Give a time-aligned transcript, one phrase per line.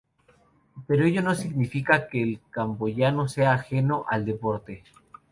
[0.87, 4.83] Pero ello no significa que el camboyano sea ajeno al deporte.